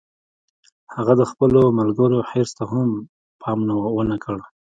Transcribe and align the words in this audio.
هغه 0.95 1.13
د 1.19 1.23
خپلو 1.31 1.61
ملګرو 1.79 2.25
حرص 2.29 2.51
ته 2.57 2.63
هم 2.71 2.89
پام 3.41 3.59
و 3.95 3.99
نه 4.11 4.17
کړ 4.23 4.37